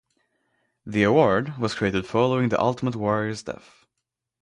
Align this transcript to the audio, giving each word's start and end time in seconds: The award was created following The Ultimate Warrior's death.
The 0.83 1.03
award 1.03 1.59
was 1.59 1.75
created 1.75 2.07
following 2.07 2.49
The 2.49 2.59
Ultimate 2.59 2.95
Warrior's 2.95 3.43
death. 3.43 3.85